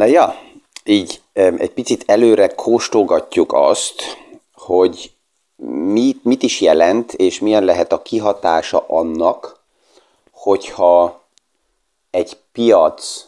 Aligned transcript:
Na 0.00 0.06
ja, 0.06 0.40
így 0.84 1.22
egy 1.32 1.70
picit 1.70 2.04
előre 2.06 2.46
kóstolgatjuk 2.46 3.52
azt, 3.52 4.02
hogy 4.52 5.12
mit, 5.92 6.24
mit 6.24 6.42
is 6.42 6.60
jelent, 6.60 7.12
és 7.12 7.38
milyen 7.38 7.64
lehet 7.64 7.92
a 7.92 8.02
kihatása 8.02 8.84
annak, 8.88 9.60
hogyha 10.30 11.24
egy 12.10 12.36
piac 12.52 13.26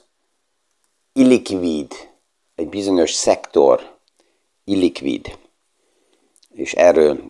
illikvid, 1.12 1.92
egy 2.54 2.68
bizonyos 2.68 3.12
szektor 3.12 3.96
illikvid, 4.64 5.38
és 6.54 6.72
erről 6.72 7.20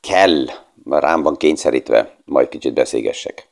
kell 0.00 0.46
rámban 0.84 1.36
kényszerítve 1.36 2.16
majd 2.24 2.48
kicsit 2.48 2.74
beszélgessek. 2.74 3.49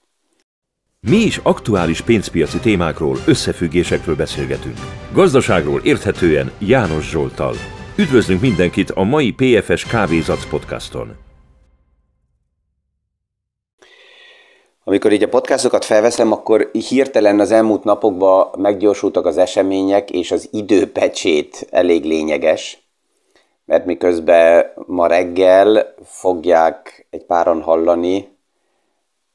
Mi 1.01 1.17
is 1.17 1.41
aktuális 1.43 2.01
pénzpiaci 2.01 2.59
témákról, 2.59 3.17
összefüggésekről 3.27 4.17
beszélgetünk. 4.17 4.77
Gazdaságról 5.13 5.81
érthetően 5.85 6.53
János 6.59 7.11
Zsoltal. 7.11 7.55
Üdvözlünk 7.97 8.41
mindenkit 8.41 8.91
a 8.91 9.03
mai 9.03 9.33
PFS 9.33 9.85
Kávézac 9.85 10.49
podcaston. 10.49 11.17
Amikor 14.85 15.13
így 15.13 15.23
a 15.23 15.29
podcastokat 15.29 15.85
felveszem, 15.85 16.33
akkor 16.33 16.71
hirtelen 16.89 17.41
az 17.41 17.51
elmúlt 17.51 17.85
napokban 17.85 18.49
meggyorsultak 18.57 19.27
az 19.27 19.37
események, 19.39 20.11
és 20.11 20.31
az 20.31 20.49
időpecsét 20.53 21.67
elég 21.71 22.05
lényeges, 22.05 22.79
mert 23.65 23.87
miközben 23.87 24.73
ma 24.87 25.07
reggel 25.07 25.95
fogják 26.05 27.07
egy 27.11 27.25
páran 27.25 27.63
hallani 27.63 28.29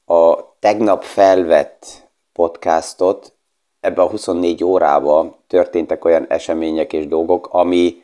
a 0.06 0.52
tegnap 0.64 1.02
felvett 1.02 1.86
podcastot, 2.32 3.32
ebbe 3.80 4.02
a 4.02 4.08
24 4.08 4.64
órába 4.64 5.36
történtek 5.46 6.04
olyan 6.04 6.26
események 6.28 6.92
és 6.92 7.06
dolgok, 7.06 7.48
ami 7.50 8.02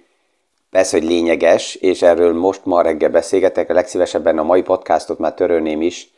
persze, 0.70 0.98
hogy 0.98 1.06
lényeges, 1.06 1.74
és 1.74 2.02
erről 2.02 2.32
most 2.32 2.64
ma 2.64 2.82
reggel 2.82 3.10
beszélgetek, 3.10 3.70
a 3.70 3.72
legszívesebben 3.72 4.38
a 4.38 4.42
mai 4.42 4.62
podcastot 4.62 5.18
már 5.18 5.34
törölném 5.34 5.82
is, 5.82 6.10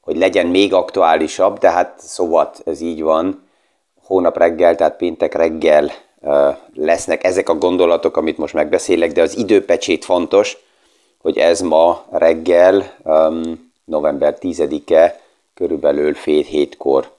hogy 0.00 0.16
legyen 0.16 0.46
még 0.46 0.74
aktuálisabb, 0.74 1.58
de 1.58 1.70
hát 1.70 2.00
szóval 2.00 2.50
ez 2.64 2.80
így 2.80 3.02
van. 3.02 3.48
Hónap 4.02 4.36
reggel, 4.36 4.74
tehát 4.74 4.96
péntek 4.96 5.34
reggel 5.34 5.90
lesznek 6.74 7.24
ezek 7.24 7.48
a 7.48 7.54
gondolatok, 7.54 8.16
amit 8.16 8.38
most 8.38 8.54
megbeszélek, 8.54 9.12
de 9.12 9.22
az 9.22 9.36
időpecsét 9.36 10.04
fontos, 10.04 10.56
hogy 11.18 11.38
ez 11.38 11.60
ma 11.60 12.04
reggel, 12.10 12.96
november 13.84 14.36
10-e, 14.40 15.21
körülbelül 15.62 16.14
fél 16.14 16.42
hétkor 16.42 17.10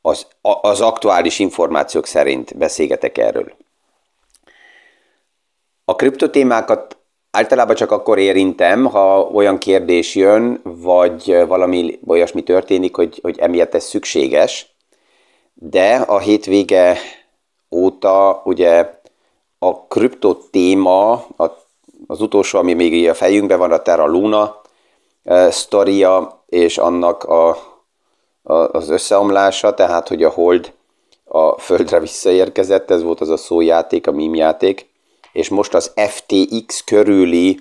az, 0.00 0.26
az 0.40 0.80
aktuális 0.80 1.38
információk 1.38 2.06
szerint 2.06 2.56
beszélgetek 2.56 3.18
erről. 3.18 3.52
A 5.84 5.96
kriptotémákat 5.96 6.96
általában 7.30 7.74
csak 7.74 7.90
akkor 7.90 8.18
érintem, 8.18 8.84
ha 8.84 9.20
olyan 9.20 9.58
kérdés 9.58 10.14
jön, 10.14 10.60
vagy 10.62 11.46
valami 11.46 11.98
olyasmi 12.06 12.42
történik, 12.42 12.96
hogy, 12.96 13.18
hogy 13.22 13.38
emiatt 13.38 13.74
ez 13.74 13.84
szükséges, 13.84 14.74
de 15.54 15.94
a 15.94 16.18
hétvége 16.18 16.98
óta 17.70 18.42
ugye 18.44 19.00
a 19.58 19.86
kripto 19.86 20.34
téma, 20.34 21.26
az 22.06 22.20
utolsó, 22.20 22.58
ami 22.58 22.74
még 22.74 23.08
a 23.08 23.14
fejünkben 23.14 23.58
van, 23.58 23.72
a 23.72 23.82
Terra 23.82 24.06
Luna 24.06 24.60
uh, 25.22 25.48
sztoria, 25.48 26.43
és 26.54 26.78
annak 26.78 27.24
a, 27.24 27.48
a, 28.42 28.54
az 28.54 28.88
összeomlása, 28.88 29.74
tehát 29.74 30.08
hogy 30.08 30.22
a 30.22 30.30
hold 30.30 30.72
a 31.24 31.58
földre 31.58 32.00
visszaérkezett, 32.00 32.90
ez 32.90 33.02
volt 33.02 33.20
az 33.20 33.28
a 33.28 33.36
szójáték, 33.36 34.06
a 34.06 34.12
mímjáték, 34.12 34.90
és 35.32 35.48
most 35.48 35.74
az 35.74 35.92
FTX 35.96 36.84
körüli 36.84 37.60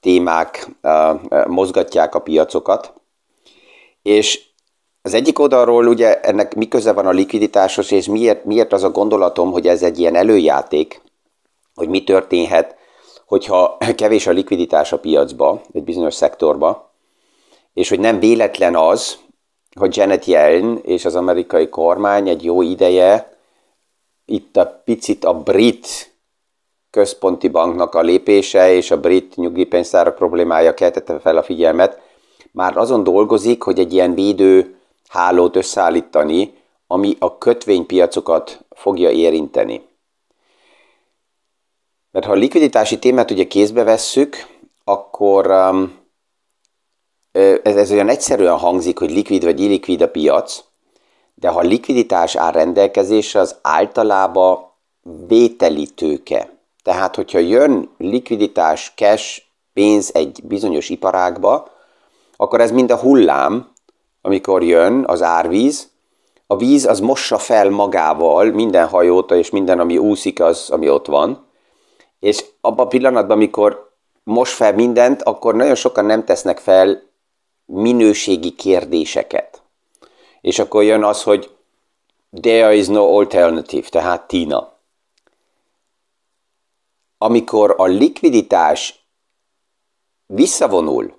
témák 0.00 0.68
uh, 0.82 1.46
mozgatják 1.46 2.14
a 2.14 2.20
piacokat, 2.20 2.92
és 4.02 4.44
az 5.02 5.14
egyik 5.14 5.38
oldalról 5.38 5.86
ugye 5.86 6.20
ennek 6.20 6.54
mi 6.54 6.68
köze 6.68 6.92
van 6.92 7.06
a 7.06 7.10
likviditáshoz, 7.10 7.92
és 7.92 8.06
miért, 8.06 8.44
miért 8.44 8.72
az 8.72 8.82
a 8.82 8.90
gondolatom, 8.90 9.50
hogy 9.52 9.66
ez 9.66 9.82
egy 9.82 9.98
ilyen 9.98 10.14
előjáték, 10.14 11.02
hogy 11.74 11.88
mi 11.88 12.04
történhet, 12.04 12.76
hogyha 13.26 13.76
kevés 13.94 14.26
a 14.26 14.30
likviditás 14.30 14.92
a 14.92 14.98
piacba, 14.98 15.60
egy 15.72 15.84
bizonyos 15.84 16.14
szektorba, 16.14 16.91
és 17.74 17.88
hogy 17.88 18.00
nem 18.00 18.18
véletlen 18.18 18.76
az, 18.76 19.18
hogy 19.74 19.96
Janet 19.96 20.24
Yellen 20.24 20.80
és 20.82 21.04
az 21.04 21.14
amerikai 21.14 21.68
kormány 21.68 22.28
egy 22.28 22.44
jó 22.44 22.62
ideje 22.62 23.36
itt 24.24 24.56
a 24.56 24.82
picit 24.84 25.24
a 25.24 25.34
brit 25.34 26.12
központi 26.90 27.48
banknak 27.48 27.94
a 27.94 28.00
lépése 28.00 28.72
és 28.72 28.90
a 28.90 29.00
brit 29.00 29.36
nyugdíjpénztárak 29.36 30.14
problémája 30.14 30.74
keltette 30.74 31.18
fel 31.18 31.36
a 31.36 31.42
figyelmet, 31.42 32.00
már 32.50 32.76
azon 32.76 33.02
dolgozik, 33.02 33.62
hogy 33.62 33.78
egy 33.78 33.92
ilyen 33.92 34.14
védő 34.14 34.76
hálót 35.08 35.56
összeállítani, 35.56 36.54
ami 36.86 37.16
a 37.18 37.38
kötvénypiacokat 37.38 38.64
fogja 38.70 39.10
érinteni. 39.10 39.82
Mert 42.10 42.26
ha 42.26 42.32
a 42.32 42.36
likviditási 42.36 42.98
témát 42.98 43.30
ugye 43.30 43.44
kézbe 43.44 43.82
vesszük, 43.82 44.36
akkor 44.84 45.50
um, 45.50 46.01
ez, 47.32 47.76
ez 47.76 47.90
olyan 47.90 48.08
egyszerűen 48.08 48.58
hangzik, 48.58 48.98
hogy 48.98 49.10
likvid 49.10 49.44
vagy 49.44 49.60
illikvid 49.60 50.02
a 50.02 50.08
piac, 50.10 50.64
de 51.34 51.48
ha 51.48 51.60
likviditás 51.60 52.36
áll 52.36 52.52
rendelkezésre, 52.52 53.40
az 53.40 53.56
általában 53.62 54.58
vételi 55.26 55.86
tőke. 55.86 56.50
Tehát, 56.82 57.16
hogyha 57.16 57.38
jön 57.38 57.90
likviditás, 57.98 58.92
cash, 58.96 59.42
pénz 59.72 60.10
egy 60.14 60.40
bizonyos 60.44 60.88
iparágba, 60.88 61.70
akkor 62.36 62.60
ez 62.60 62.70
mind 62.70 62.90
a 62.90 62.96
hullám, 62.96 63.70
amikor 64.22 64.62
jön 64.62 65.04
az 65.06 65.22
árvíz, 65.22 65.90
a 66.46 66.56
víz 66.56 66.86
az 66.86 67.00
mossa 67.00 67.38
fel 67.38 67.70
magával 67.70 68.44
minden 68.44 68.86
hajóta, 68.88 69.36
és 69.36 69.50
minden, 69.50 69.80
ami 69.80 69.98
úszik, 69.98 70.40
az, 70.40 70.70
ami 70.70 70.88
ott 70.88 71.06
van. 71.06 71.46
És 72.20 72.44
abban 72.60 72.86
a 72.86 72.88
pillanatban, 72.88 73.36
amikor 73.36 73.90
most 74.24 74.52
fel 74.52 74.74
mindent, 74.74 75.22
akkor 75.22 75.54
nagyon 75.54 75.74
sokan 75.74 76.04
nem 76.04 76.24
tesznek 76.24 76.58
fel 76.58 77.02
minőségi 77.72 78.50
kérdéseket. 78.50 79.62
És 80.40 80.58
akkor 80.58 80.82
jön 80.82 81.04
az, 81.04 81.22
hogy 81.22 81.50
there 82.40 82.74
is 82.74 82.86
no 82.86 83.18
alternative, 83.18 83.88
tehát 83.88 84.26
Tina. 84.26 84.72
Amikor 87.18 87.74
a 87.78 87.84
likviditás 87.84 89.04
visszavonul, 90.26 91.14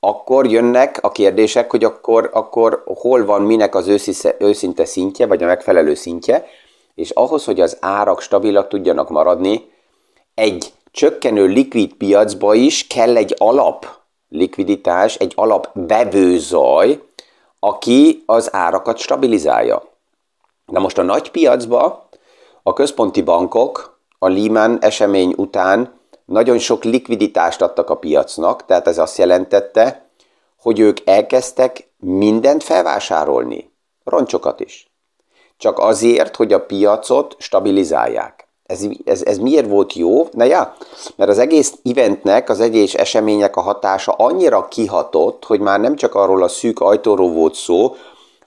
akkor 0.00 0.46
jönnek 0.46 0.98
a 1.02 1.12
kérdések, 1.12 1.70
hogy 1.70 1.84
akkor, 1.84 2.30
akkor 2.32 2.82
hol 2.86 3.24
van 3.24 3.42
minek 3.42 3.74
az 3.74 3.88
őszinte 4.38 4.84
szintje, 4.84 5.26
vagy 5.26 5.42
a 5.42 5.46
megfelelő 5.46 5.94
szintje, 5.94 6.46
és 6.94 7.10
ahhoz, 7.10 7.44
hogy 7.44 7.60
az 7.60 7.76
árak 7.80 8.20
stabilak 8.20 8.68
tudjanak 8.68 9.08
maradni, 9.08 9.70
egy 10.34 10.72
csökkenő 10.90 11.46
likvid 11.46 11.94
piacba 11.94 12.54
is 12.54 12.86
kell 12.86 13.16
egy 13.16 13.34
alap 13.38 13.95
likviditás, 14.28 15.14
egy 15.14 15.32
alap 15.36 15.70
bevőzaj, 15.74 17.02
aki 17.58 18.22
az 18.26 18.54
árakat 18.54 18.98
stabilizálja. 18.98 19.82
Na 20.66 20.80
most 20.80 20.98
a 20.98 21.02
nagy 21.02 21.30
piacba 21.30 22.08
a 22.62 22.72
központi 22.72 23.22
bankok 23.22 23.98
a 24.18 24.28
Lehman 24.28 24.78
esemény 24.80 25.34
után 25.36 26.00
nagyon 26.24 26.58
sok 26.58 26.84
likviditást 26.84 27.62
adtak 27.62 27.90
a 27.90 27.96
piacnak, 27.96 28.64
tehát 28.64 28.86
ez 28.86 28.98
azt 28.98 29.18
jelentette, 29.18 30.10
hogy 30.60 30.78
ők 30.78 30.98
elkezdtek 31.04 31.90
mindent 31.96 32.62
felvásárolni, 32.62 33.72
roncsokat 34.04 34.60
is. 34.60 34.90
Csak 35.56 35.78
azért, 35.78 36.36
hogy 36.36 36.52
a 36.52 36.66
piacot 36.66 37.36
stabilizálják. 37.38 38.45
Ez, 38.66 38.86
ez, 39.04 39.22
ez 39.24 39.38
miért 39.38 39.68
volt 39.68 39.94
jó? 39.94 40.26
Na 40.30 40.44
ja, 40.44 40.76
mert 41.16 41.30
az 41.30 41.38
egész 41.38 41.74
eventnek, 41.84 42.48
az 42.48 42.60
egész 42.60 42.94
események 42.94 43.56
a 43.56 43.60
hatása 43.60 44.12
annyira 44.12 44.68
kihatott, 44.68 45.44
hogy 45.44 45.60
már 45.60 45.80
nem 45.80 45.96
csak 45.96 46.14
arról 46.14 46.42
a 46.42 46.48
szűk 46.48 46.80
ajtóról 46.80 47.30
volt 47.30 47.54
szó, 47.54 47.94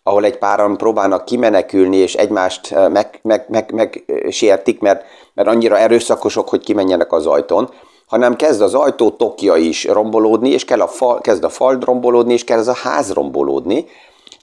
ahol 0.04 0.26
egy 0.26 0.38
páran 0.38 0.78
próbálnak 0.78 1.26
kimenekülni, 1.26 1.98
és 1.98 2.16
egymást 2.16 2.72
meg, 2.72 2.90
meg, 2.92 3.22
meg, 3.22 3.46
meg, 3.50 3.72
meg 3.74 4.06
sértik, 4.30 4.80
mert, 4.80 5.04
mert 5.34 5.48
annyira 5.48 5.78
erőszakosok, 5.78 6.50
hogy 6.50 6.64
kimenjenek 6.64 7.12
az 7.12 7.26
ajtón, 7.26 7.70
hanem 8.08 8.36
kezd 8.36 8.62
az 8.62 8.74
ajtó 8.74 9.10
tokja 9.10 9.56
is 9.56 9.86
rombolódni, 9.86 10.50
és 10.50 10.66
kell 10.66 10.82
a 10.82 10.88
fal, 10.88 11.22
kezd 11.22 11.44
a 11.44 11.50
fal 11.50 11.80
rombolódni, 11.80 12.34
és 12.34 12.44
ez 12.44 12.68
a 12.68 12.76
ház 12.76 13.14
rombolódni. 13.14 13.86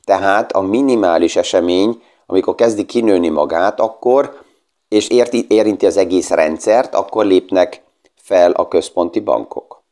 Tehát 0.05 0.53
a 0.53 0.61
minimális 0.61 1.37
esemény, 1.37 2.03
amikor 2.27 2.55
kezdi 2.55 2.85
kinőni 2.85 3.29
magát, 3.29 3.81
akkor, 3.81 4.45
és 4.89 5.09
érti, 5.09 5.47
érinti 5.49 5.87
az 5.87 5.97
egész 5.97 6.31
rendszert, 6.31 6.95
akkor 6.95 7.25
lépnek 7.25 7.83
fel 8.15 8.53
a 8.53 8.69
központi 8.69 9.21
bankok. 9.21 9.83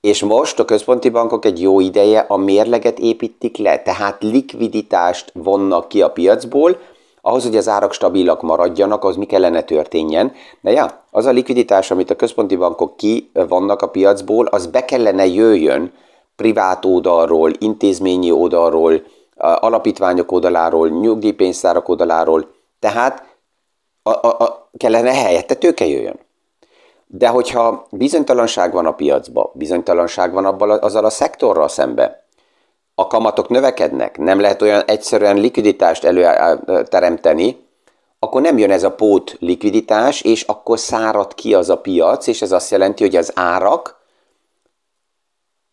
És 0.00 0.22
most 0.22 0.58
a 0.58 0.64
központi 0.64 1.08
bankok 1.08 1.44
egy 1.44 1.60
jó 1.60 1.80
ideje 1.80 2.18
a 2.28 2.36
mérleget 2.36 2.98
építik 2.98 3.56
le, 3.56 3.82
tehát 3.82 4.22
likviditást 4.22 5.30
vonnak 5.34 5.88
ki 5.88 6.02
a 6.02 6.10
piacból, 6.10 6.78
ahhoz, 7.20 7.44
hogy 7.44 7.56
az 7.56 7.68
árak 7.68 7.92
stabilak 7.92 8.42
maradjanak, 8.42 9.04
az 9.04 9.16
mi 9.16 9.26
kellene 9.26 9.62
történjen. 9.62 10.32
De 10.60 10.70
ja, 10.70 11.04
az 11.10 11.26
a 11.26 11.30
likviditás, 11.30 11.90
amit 11.90 12.10
a 12.10 12.16
központi 12.16 12.56
bankok 12.56 12.96
ki 12.96 13.30
vannak 13.32 13.82
a 13.82 13.88
piacból, 13.88 14.46
az 14.46 14.66
be 14.66 14.84
kellene 14.84 15.26
jöjjön 15.26 15.92
privát 16.36 16.84
oldalról, 16.84 17.52
intézményi 17.58 18.30
oldalról, 18.30 19.02
alapítványok 19.36 20.32
oldaláról, 20.32 20.88
nyugdíjpénztárak 20.88 21.88
oldaláról, 21.88 22.50
tehát 22.78 23.29
a, 24.02 24.10
a, 24.10 24.36
a, 24.38 24.70
kellene 24.76 25.14
helyette 25.14 25.54
tőke 25.54 25.86
jöjjön. 25.86 26.18
De 27.06 27.28
hogyha 27.28 27.86
bizonytalanság 27.90 28.72
van 28.72 28.86
a 28.86 28.94
piacban, 28.94 29.50
bizonytalanság 29.52 30.32
van 30.32 30.44
abban 30.44 30.70
azzal 30.70 31.04
a 31.04 31.10
szektorral 31.10 31.68
szembe, 31.68 32.24
a 32.94 33.06
kamatok 33.06 33.48
növekednek, 33.48 34.18
nem 34.18 34.40
lehet 34.40 34.62
olyan 34.62 34.82
egyszerűen 34.84 35.36
likviditást 35.36 36.04
előteremteni, 36.04 37.68
akkor 38.18 38.40
nem 38.40 38.58
jön 38.58 38.70
ez 38.70 38.82
a 38.82 38.94
pót 38.94 39.36
likviditás, 39.38 40.20
és 40.20 40.42
akkor 40.42 40.78
szárad 40.78 41.34
ki 41.34 41.54
az 41.54 41.70
a 41.70 41.78
piac, 41.78 42.26
és 42.26 42.42
ez 42.42 42.52
azt 42.52 42.70
jelenti, 42.70 43.02
hogy 43.02 43.16
az 43.16 43.32
árak 43.34 44.00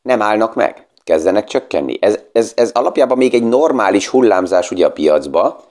nem 0.01 0.21
állnak 0.21 0.55
meg, 0.55 0.87
kezdenek 1.03 1.45
csökkenni. 1.45 1.97
Ez, 2.01 2.19
ez, 2.31 2.51
ez 2.55 2.71
alapjában 2.71 3.17
még 3.17 3.33
egy 3.33 3.43
normális 3.43 4.07
hullámzás 4.07 4.71
ugye 4.71 4.85
a 4.85 4.91
piacba, 4.91 5.63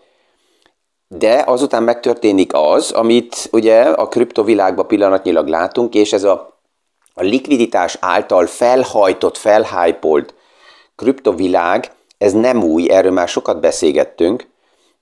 de 1.08 1.42
azután 1.46 1.82
megtörténik 1.82 2.50
az, 2.54 2.90
amit 2.90 3.48
ugye 3.52 3.82
a 3.82 4.08
kriptovilágban 4.08 4.86
pillanatnyilag 4.86 5.48
látunk, 5.48 5.94
és 5.94 6.12
ez 6.12 6.24
a, 6.24 6.58
a 7.14 7.22
likviditás 7.22 7.96
által 8.00 8.46
felhajtott, 8.46 9.36
felhájpolt 9.36 10.34
kriptovilág, 10.96 11.90
ez 12.18 12.32
nem 12.32 12.62
új, 12.62 12.90
erről 12.90 13.12
már 13.12 13.28
sokat 13.28 13.60
beszélgettünk, 13.60 14.46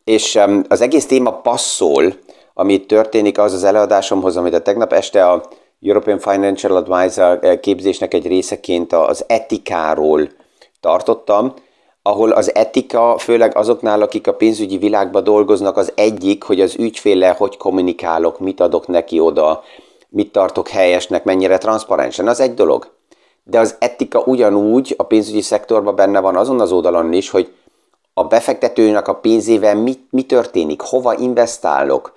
és 0.05 0.39
az 0.69 0.81
egész 0.81 1.07
téma 1.07 1.41
passzol, 1.41 2.15
amit 2.55 2.87
történik 2.87 3.39
az 3.39 3.53
az 3.53 3.65
előadásomhoz, 3.65 4.37
amit 4.37 4.55
a 4.55 4.63
tegnap 4.63 4.93
este 4.93 5.31
a 5.31 5.49
European 5.83 6.19
Financial 6.19 6.77
Advisor 6.77 7.39
eh, 7.43 7.57
képzésnek 7.57 8.15
egy 8.15 8.27
részeként 8.27 8.93
az 8.93 9.25
etikáról 9.27 10.29
tartottam, 10.81 11.55
ahol 12.07 12.31
az 12.31 12.55
etika, 12.55 13.19
főleg 13.19 13.57
azoknál, 13.57 14.03
akik 14.03 14.27
a 14.27 14.35
pénzügyi 14.35 14.77
világban 14.77 15.25
dolgoznak, 15.25 15.77
az 15.77 15.93
egyik, 15.95 16.43
hogy 16.43 16.61
az 16.61 16.75
ügyféle 16.79 17.29
hogy 17.29 17.57
kommunikálok, 17.57 18.39
mit 18.39 18.61
adok 18.61 18.87
neki 18.87 19.21
oda, 19.21 19.63
mit 20.09 20.33
tartok 20.33 20.69
helyesnek, 20.69 21.25
mennyire 21.25 21.59
transzparensen, 21.59 22.29
az 22.29 22.41
egy 22.41 22.55
dolog. 22.55 22.91
De 23.45 23.59
az 23.59 23.77
etika 23.79 24.23
ugyanúgy 24.27 24.95
a 24.99 25.03
pénzügyi 25.03 25.41
szektorban 25.41 25.95
benne 25.95 26.21
van 26.21 26.37
azon 26.37 26.61
az 26.61 26.73
oldalon 26.73 27.13
is, 27.13 27.31
hogy 27.31 27.53
a 28.15 28.25
befektetőnek 28.25 29.09
a 29.09 29.15
pénzével 29.15 29.77
mi, 29.77 29.95
mi 30.11 30.23
történik, 30.23 30.81
hova 30.81 31.15
investálok, 31.15 32.13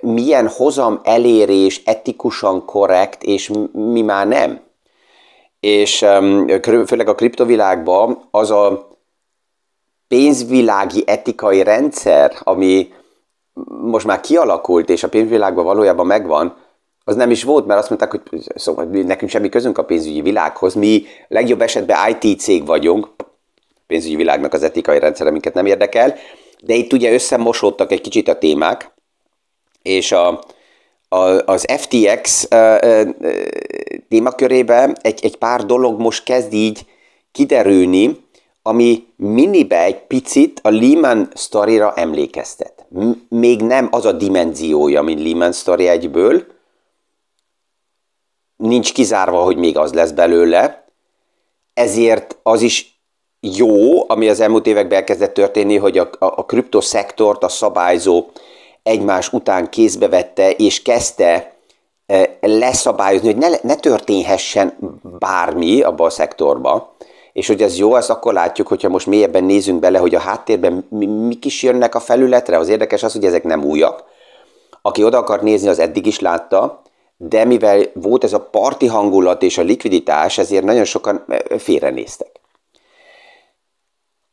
milyen 0.00 0.48
hozam 0.48 1.00
elérés 1.04 1.82
etikusan 1.84 2.64
korrekt, 2.64 3.22
és 3.22 3.50
mi 3.72 4.02
már 4.02 4.26
nem. 4.26 4.60
És 5.66 5.98
főleg 6.86 7.08
a 7.08 7.14
kriptovilágban 7.14 8.28
az 8.30 8.50
a 8.50 8.88
pénzvilági 10.08 11.02
etikai 11.06 11.62
rendszer, 11.62 12.32
ami 12.40 12.92
most 13.80 14.06
már 14.06 14.20
kialakult, 14.20 14.88
és 14.88 15.02
a 15.02 15.08
pénzvilágban 15.08 15.64
valójában 15.64 16.06
megvan, 16.06 16.56
az 17.04 17.16
nem 17.16 17.30
is 17.30 17.44
volt, 17.44 17.66
mert 17.66 17.80
azt 17.80 17.88
mondták, 17.88 18.10
hogy 18.10 18.22
szóval 18.54 18.84
nekünk 18.84 19.30
semmi 19.30 19.48
közünk 19.48 19.78
a 19.78 19.84
pénzügyi 19.84 20.20
világhoz, 20.20 20.74
mi 20.74 21.04
legjobb 21.28 21.60
esetben 21.60 22.16
IT 22.20 22.40
cég 22.40 22.66
vagyunk, 22.66 23.08
pénzügyi 23.86 24.16
világnak 24.16 24.52
az 24.52 24.62
etikai 24.62 24.98
rendszer, 24.98 25.26
amiket 25.26 25.54
nem 25.54 25.66
érdekel, 25.66 26.14
de 26.60 26.74
itt 26.74 26.92
ugye 26.92 27.12
összemosódtak 27.12 27.92
egy 27.92 28.00
kicsit 28.00 28.28
a 28.28 28.38
témák, 28.38 28.94
és 29.82 30.12
a, 30.12 30.28
a, 30.28 30.40
az 31.44 31.66
FTX 31.76 32.48
témakörébe 34.08 34.96
egy, 35.00 35.24
egy 35.24 35.36
pár 35.36 35.64
dolog 35.66 36.00
most 36.00 36.24
kezd 36.24 36.52
így 36.52 36.86
kiderülni, 37.32 38.20
ami 38.62 39.06
minibe 39.16 39.82
egy 39.82 40.00
picit 40.06 40.60
a 40.62 40.70
Lehman 40.70 41.30
sztorira 41.34 41.92
emlékeztet. 41.94 42.86
Még 43.28 43.60
nem 43.62 43.88
az 43.90 44.04
a 44.04 44.12
dimenziója, 44.12 45.02
mint 45.02 45.22
Lehman 45.22 45.52
sztori 45.52 45.88
egyből, 45.88 46.46
nincs 48.56 48.92
kizárva, 48.92 49.42
hogy 49.42 49.56
még 49.56 49.76
az 49.78 49.92
lesz 49.92 50.10
belőle, 50.10 50.84
ezért 51.74 52.38
az 52.42 52.62
is 52.62 53.00
jó, 53.40 54.10
ami 54.10 54.28
az 54.28 54.40
elmúlt 54.40 54.66
években 54.66 54.98
elkezdett 54.98 55.34
történni, 55.34 55.76
hogy 55.76 55.98
a, 55.98 56.10
a, 56.18 56.24
a 56.24 56.44
kriptoszektort 56.44 57.44
a 57.44 57.48
szabályzó 57.48 58.26
egymás 58.82 59.32
után 59.32 59.70
kézbe 59.70 60.08
vette, 60.08 60.50
és 60.50 60.82
kezdte 60.82 61.54
e, 62.06 62.38
leszabályozni, 62.40 63.32
hogy 63.32 63.36
ne, 63.36 63.48
ne 63.62 63.74
történhessen 63.74 64.76
bármi 65.02 65.82
abban 65.82 66.06
a 66.06 66.10
szektorban. 66.10 66.88
És 67.32 67.46
hogy 67.46 67.62
ez 67.62 67.78
jó, 67.78 67.92
azt 67.92 68.10
akkor 68.10 68.32
látjuk, 68.32 68.68
hogyha 68.68 68.88
most 68.88 69.06
mélyebben 69.06 69.44
nézünk 69.44 69.80
bele, 69.80 69.98
hogy 69.98 70.14
a 70.14 70.20
háttérben 70.20 70.86
mi, 70.88 71.06
mik 71.06 71.44
is 71.44 71.62
jönnek 71.62 71.94
a 71.94 72.00
felületre. 72.00 72.58
Az 72.58 72.68
érdekes 72.68 73.02
az, 73.02 73.12
hogy 73.12 73.24
ezek 73.24 73.44
nem 73.44 73.64
újak. 73.64 74.04
Aki 74.82 75.04
oda 75.04 75.18
akart 75.18 75.42
nézni, 75.42 75.68
az 75.68 75.78
eddig 75.78 76.06
is 76.06 76.20
látta, 76.20 76.82
de 77.16 77.44
mivel 77.44 77.84
volt 77.94 78.24
ez 78.24 78.32
a 78.32 78.40
parti 78.40 78.86
hangulat 78.86 79.42
és 79.42 79.58
a 79.58 79.62
likviditás, 79.62 80.38
ezért 80.38 80.64
nagyon 80.64 80.84
sokan 80.84 81.24
e, 81.28 81.58
félrenéztek. 81.58 82.40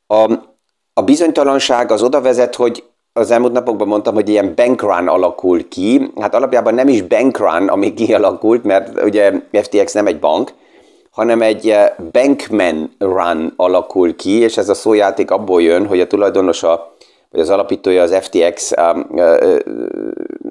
A, 0.07 0.31
a 0.94 1.01
bizonytalanság 1.01 1.92
az 1.92 2.04
oda 2.04 2.22
vezet, 2.22 2.56
hogy 2.56 2.84
az 3.13 3.31
elmúlt 3.31 3.53
napokban 3.53 3.88
mondtam, 3.88 4.13
hogy 4.13 4.29
ilyen 4.29 4.53
bankrun 4.56 5.07
alakul 5.07 5.67
ki. 5.67 6.11
Hát 6.19 6.35
alapjában 6.35 6.73
nem 6.73 6.88
is 6.88 7.01
bankrun, 7.01 7.67
ami 7.67 7.94
kialakult, 7.94 8.63
mert 8.63 9.03
ugye 9.03 9.33
FTX 9.51 9.94
nem 9.94 10.07
egy 10.07 10.19
bank, 10.19 10.51
hanem 11.11 11.41
egy 11.41 11.69
eh, 11.69 11.91
bankman 12.11 12.95
run 12.97 13.53
alakul 13.56 14.15
ki, 14.15 14.39
és 14.39 14.57
ez 14.57 14.69
a 14.69 14.73
szójáték 14.73 15.31
abból 15.31 15.61
jön, 15.61 15.88
hogy 15.88 16.00
a 16.00 16.07
tulajdonosa, 16.07 16.95
vagy 17.31 17.41
az 17.41 17.50
alapítója 17.50 18.01
az 18.01 18.15
FTX 18.21 18.71
um, 18.71 19.07
uh, 19.09 19.59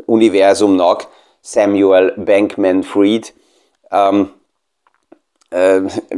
univerzumnak, 0.04 1.06
Samuel 1.43 2.14
Bankman 2.25 2.82
Fried, 2.82 3.32
um, 3.90 4.38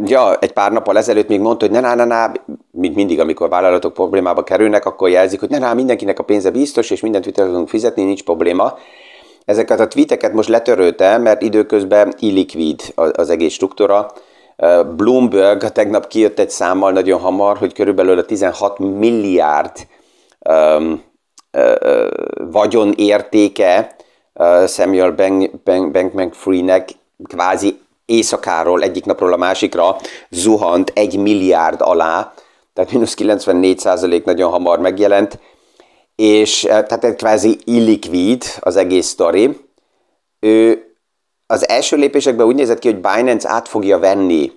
ja, 0.04 0.38
egy 0.38 0.52
pár 0.52 0.72
nappal 0.72 0.96
ezelőtt 0.96 1.28
még 1.28 1.40
mondta, 1.40 1.66
hogy 1.66 1.80
ne, 1.80 1.94
ne, 1.94 2.04
ne, 2.04 2.32
mint 2.70 2.94
mindig, 2.94 3.20
amikor 3.20 3.48
vállalatok 3.48 3.92
problémába 3.92 4.42
kerülnek, 4.42 4.84
akkor 4.84 5.08
jelzik, 5.08 5.40
hogy 5.40 5.50
ne, 5.50 5.58
ne, 5.58 5.74
mindenkinek 5.74 6.18
a 6.18 6.22
pénze 6.22 6.50
biztos, 6.50 6.90
és 6.90 7.00
mindent 7.00 7.24
vissza 7.24 7.44
tudunk 7.44 7.68
fizetni, 7.68 8.04
nincs 8.04 8.24
probléma. 8.24 8.78
Ezeket 9.44 9.80
a 9.80 9.88
tweeteket 9.88 10.32
most 10.32 10.48
letörölte, 10.48 11.18
mert 11.18 11.42
időközben 11.42 12.14
illikvid 12.18 12.80
az 12.94 13.30
egész 13.30 13.52
struktúra. 13.52 14.12
Bloomberg 14.96 15.72
tegnap 15.72 16.06
kijött 16.06 16.38
egy 16.38 16.50
számmal 16.50 16.92
nagyon 16.92 17.20
hamar, 17.20 17.58
hogy 17.58 17.72
körülbelül 17.72 18.18
a 18.18 18.24
16 18.24 18.78
milliárd 18.78 19.72
um, 20.48 21.02
uh, 21.52 22.08
vagyon 22.50 22.92
értéke 22.96 23.96
Samuel 24.66 25.10
Bankman 25.10 25.92
Bank, 25.92 26.12
Bank 26.12 26.34
Free-nek 26.34 26.88
kvázi 27.24 27.79
éjszakáról, 28.10 28.82
egyik 28.82 29.04
napról 29.04 29.32
a 29.32 29.36
másikra 29.36 29.96
zuhant 30.28 30.92
egy 30.94 31.18
milliárd 31.18 31.80
alá, 31.80 32.32
tehát 32.72 32.92
mínusz 32.92 33.14
94 33.14 33.78
százalék 33.78 34.24
nagyon 34.24 34.50
hamar 34.50 34.78
megjelent, 34.78 35.38
és 36.14 36.64
eh, 36.64 36.82
tehát 36.82 37.04
egy 37.04 37.16
kvázi 37.16 37.58
illikvid 37.64 38.44
az 38.60 38.76
egész 38.76 39.06
sztori. 39.06 39.60
Ő 40.40 40.84
az 41.46 41.68
első 41.68 41.96
lépésekben 41.96 42.46
úgy 42.46 42.54
nézett 42.54 42.78
ki, 42.78 42.88
hogy 42.88 43.00
Binance 43.00 43.48
át 43.48 43.68
fogja 43.68 43.98
venni 43.98 44.52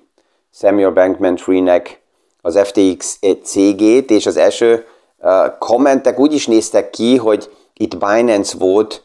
Samuel 0.53 0.91
Bankman 0.91 1.37
Free-nek 1.37 2.01
az 2.41 2.59
FTX 2.63 3.19
cégét, 3.43 4.11
és 4.11 4.25
az 4.25 4.37
első 4.37 4.85
uh, 5.17 5.57
kommentek 5.59 6.19
úgy 6.19 6.33
is 6.33 6.47
néztek 6.47 6.89
ki, 6.89 7.17
hogy 7.17 7.49
itt 7.73 7.97
Binance 7.97 8.57
volt 8.57 9.03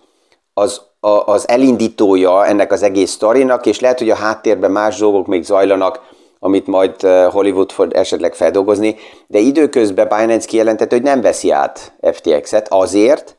az 0.55 0.81
a, 1.09 1.27
az 1.27 1.49
elindítója 1.49 2.47
ennek 2.47 2.73
az 2.73 2.83
egész 2.83 3.11
sztorinak, 3.11 3.67
és 3.67 3.81
lehet, 3.81 3.99
hogy 3.99 4.11
a 4.11 4.15
háttérben 4.15 4.71
más 4.71 4.99
dolgok 4.99 5.27
még 5.27 5.45
zajlanak, 5.45 6.00
amit 6.38 6.67
majd 6.67 6.95
eh, 7.00 7.33
Hollywood 7.33 7.73
fog 7.73 7.93
esetleg 7.93 8.35
feldolgozni, 8.35 8.97
de 9.27 9.38
időközben 9.38 10.09
Binance 10.09 10.47
kijelentette, 10.47 10.95
hogy 10.95 11.05
nem 11.05 11.21
veszi 11.21 11.50
át 11.50 11.93
FTX-et 12.12 12.67
azért, 12.69 13.37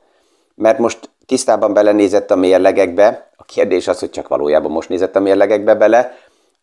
mert 0.55 0.77
most 0.77 1.09
tisztában 1.25 1.73
belenézett 1.73 2.31
a 2.31 2.35
mérlegekbe, 2.35 3.31
a 3.37 3.43
kérdés 3.43 3.87
az, 3.87 3.99
hogy 3.99 4.09
csak 4.09 4.27
valójában 4.27 4.71
most 4.71 4.89
nézett 4.89 5.15
a 5.15 5.19
mérlegekbe 5.19 5.75
bele, 5.75 6.17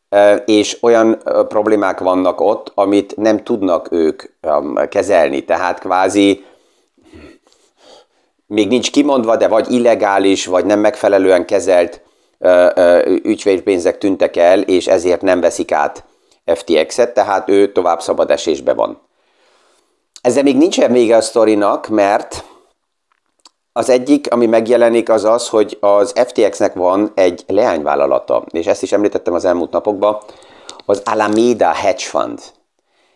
eh, 0.08 0.42
és 0.46 0.78
olyan 0.82 1.20
eh, 1.24 1.44
problémák 1.44 2.00
vannak 2.00 2.40
ott, 2.40 2.72
amit 2.74 3.16
nem 3.16 3.42
tudnak 3.42 3.88
ők 3.92 4.22
kezelni, 4.88 5.44
tehát 5.44 5.78
kvázi 5.78 6.44
még 8.46 8.68
nincs 8.68 8.90
kimondva, 8.90 9.36
de 9.36 9.48
vagy 9.48 9.72
illegális, 9.72 10.46
vagy 10.46 10.64
nem 10.64 10.80
megfelelően 10.80 11.46
kezelt 11.46 12.00
ügyfélpénzek 13.04 13.98
tűntek 13.98 14.36
el, 14.36 14.60
és 14.60 14.86
ezért 14.86 15.22
nem 15.22 15.40
veszik 15.40 15.72
át 15.72 16.04
FTX-et, 16.54 17.14
tehát 17.14 17.48
ő 17.48 17.72
tovább 17.72 18.00
szabad 18.00 18.30
esésbe 18.30 18.74
van. 18.74 19.00
Ezzel 20.20 20.42
még 20.42 20.56
nincsen 20.56 20.92
vége 20.92 21.16
a 21.16 21.20
sztorinak, 21.20 21.88
mert 21.88 22.44
Az 23.76 23.88
egyik, 23.88 24.32
ami 24.32 24.46
megjelenik, 24.46 25.08
az 25.08 25.24
az, 25.24 25.48
hogy 25.48 25.76
az 25.80 26.12
FTX-nek 26.26 26.74
van 26.74 27.12
egy 27.14 27.44
leányvállalata, 27.46 28.44
és 28.50 28.66
ezt 28.66 28.82
is 28.82 28.92
említettem 28.92 29.34
az 29.34 29.44
elmúlt 29.44 29.70
napokban, 29.70 30.18
az 30.86 31.02
Alameda 31.04 31.72
Hedge 31.72 32.04
Fund. 32.04 32.40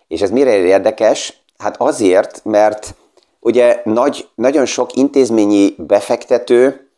És 0.08 0.20
ez 0.20 0.30
mire 0.30 0.56
érdekes? 0.56 1.42
Hát 1.58 1.74
azért, 1.78 2.40
mert 2.44 2.94
ugye 3.40 3.80
nagy, 3.84 4.28
nagyon 4.34 4.66
sok 4.66 4.94
intézményi 4.94 5.74
befektető 5.78 6.90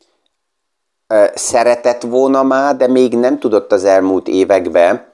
szeretett 1.35 2.03
volna 2.03 2.43
már, 2.43 2.77
de 2.77 2.87
még 2.87 3.15
nem 3.17 3.39
tudott 3.39 3.73
az 3.73 3.85
elmúlt 3.85 4.29
években 4.29 5.11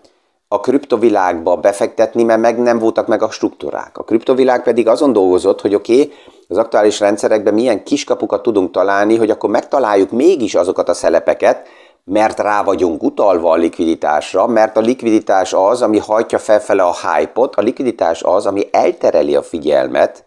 a 0.48 0.60
kriptovilágba 0.60 1.56
befektetni, 1.56 2.22
mert 2.22 2.40
meg 2.40 2.58
nem 2.58 2.78
voltak 2.78 3.06
meg 3.06 3.22
a 3.22 3.30
struktúrák. 3.30 3.98
A 3.98 4.02
kriptovilág 4.02 4.62
pedig 4.62 4.88
azon 4.88 5.12
dolgozott, 5.12 5.60
hogy 5.60 5.74
oké, 5.74 6.00
okay, 6.00 6.12
az 6.48 6.56
aktuális 6.56 7.00
rendszerekben 7.00 7.54
milyen 7.54 7.84
kiskapukat 7.84 8.42
tudunk 8.42 8.70
találni, 8.70 9.16
hogy 9.16 9.30
akkor 9.30 9.50
megtaláljuk 9.50 10.10
mégis 10.10 10.54
azokat 10.54 10.88
a 10.88 10.94
szelepeket, 10.94 11.66
mert 12.04 12.38
rá 12.38 12.62
vagyunk 12.62 13.02
utalva 13.02 13.50
a 13.50 13.56
likviditásra, 13.56 14.46
mert 14.46 14.76
a 14.76 14.80
likviditás 14.80 15.52
az, 15.52 15.82
ami 15.82 15.98
hajtja 15.98 16.38
felfele 16.38 16.82
a 16.82 16.94
hype-ot, 16.94 17.56
a 17.56 17.62
likviditás 17.62 18.22
az, 18.22 18.46
ami 18.46 18.68
eltereli 18.70 19.36
a 19.36 19.42
figyelmet, 19.42 20.24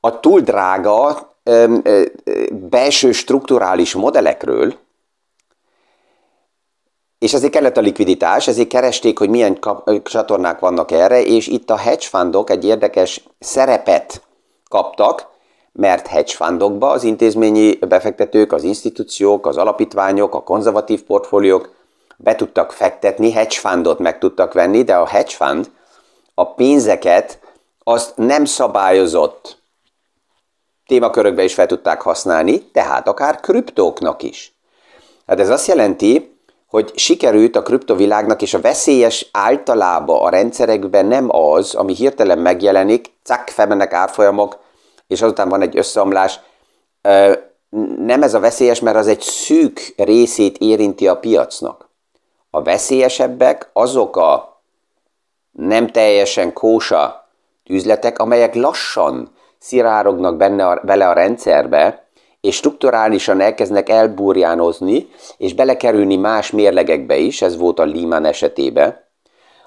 a 0.00 0.20
túl 0.20 0.40
drága 0.40 1.32
ö, 1.42 1.76
ö, 1.82 2.04
belső 2.50 3.12
strukturális 3.12 3.94
modellekről, 3.94 4.74
és 7.18 7.34
ezért 7.34 7.52
kellett 7.52 7.76
a 7.76 7.80
likviditás, 7.80 8.48
ezért 8.48 8.68
keresték, 8.68 9.18
hogy 9.18 9.28
milyen 9.28 9.58
kap- 9.60 10.08
csatornák 10.08 10.58
vannak 10.58 10.90
erre, 10.90 11.22
és 11.22 11.46
itt 11.46 11.70
a 11.70 11.76
hedge 11.76 12.06
fundok 12.06 12.50
egy 12.50 12.64
érdekes 12.64 13.24
szerepet 13.38 14.22
kaptak, 14.68 15.26
mert 15.72 16.06
hedge 16.06 16.32
fundokba 16.32 16.90
az 16.90 17.04
intézményi 17.04 17.74
befektetők, 17.74 18.52
az 18.52 18.62
institúciók, 18.62 19.46
az 19.46 19.56
alapítványok, 19.56 20.34
a 20.34 20.42
konzervatív 20.42 21.02
portfóliók 21.02 21.76
be 22.16 22.34
tudtak 22.34 22.72
fektetni, 22.72 23.32
hedge 23.32 23.56
fundot 23.56 23.98
meg 23.98 24.18
tudtak 24.18 24.52
venni, 24.52 24.82
de 24.82 24.96
a 24.96 25.06
hedge 25.06 25.30
fund 25.30 25.70
a 26.34 26.54
pénzeket 26.54 27.38
azt 27.84 28.16
nem 28.16 28.44
szabályozott 28.44 29.57
témakörökbe 30.88 31.44
is 31.44 31.54
fel 31.54 31.66
tudták 31.66 32.02
használni, 32.02 32.62
tehát 32.62 33.08
akár 33.08 33.40
kriptóknak 33.40 34.22
is. 34.22 34.52
Hát 35.26 35.40
ez 35.40 35.50
azt 35.50 35.66
jelenti, 35.66 36.36
hogy 36.66 36.92
sikerült 36.94 37.56
a 37.56 37.62
kriptovilágnak, 37.62 38.42
és 38.42 38.54
a 38.54 38.60
veszélyes 38.60 39.28
általában 39.32 40.22
a 40.22 40.28
rendszerekben 40.28 41.06
nem 41.06 41.36
az, 41.36 41.74
ami 41.74 41.94
hirtelen 41.94 42.38
megjelenik, 42.38 43.10
cak, 43.22 43.48
felmennek 43.48 43.92
árfolyamok, 43.92 44.58
és 45.06 45.22
azután 45.22 45.48
van 45.48 45.62
egy 45.62 45.76
összeomlás. 45.76 46.40
Nem 47.98 48.22
ez 48.22 48.34
a 48.34 48.40
veszélyes, 48.40 48.80
mert 48.80 48.96
az 48.96 49.06
egy 49.06 49.20
szűk 49.20 49.94
részét 49.96 50.58
érinti 50.58 51.08
a 51.08 51.18
piacnak. 51.18 51.88
A 52.50 52.62
veszélyesebbek 52.62 53.70
azok 53.72 54.16
a 54.16 54.60
nem 55.50 55.86
teljesen 55.86 56.52
kósa 56.52 57.28
üzletek, 57.68 58.18
amelyek 58.18 58.54
lassan 58.54 59.36
szirárognak 59.58 60.36
benne 60.36 60.66
a, 60.66 60.80
bele 60.84 61.08
a 61.08 61.12
rendszerbe, 61.12 62.06
és 62.40 62.56
strukturálisan 62.56 63.40
elkezdnek 63.40 63.88
elburjánozni, 63.88 65.08
és 65.36 65.54
belekerülni 65.54 66.16
más 66.16 66.50
mérlegekbe 66.50 67.16
is, 67.16 67.42
ez 67.42 67.56
volt 67.56 67.78
a 67.78 67.86
Lehman 67.86 68.24
esetében, 68.24 69.06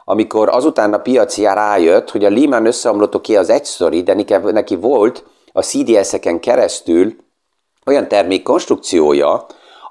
amikor 0.05 0.49
azután 0.49 0.93
a 0.93 0.97
piaci 0.97 1.43
rájött, 1.43 2.09
hogy 2.09 2.25
a 2.25 2.29
Lehman 2.29 2.65
összeomlott 2.65 3.21
ki 3.21 3.37
az 3.37 3.49
egy 3.49 3.65
sztori, 3.65 4.03
de 4.03 4.41
neki 4.41 4.75
volt 4.75 5.23
a 5.51 5.61
CDS-eken 5.61 6.39
keresztül 6.39 7.15
olyan 7.85 8.07
termékkonstrukciója, 8.07 9.45